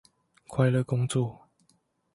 [0.47, 1.47] 快樂工作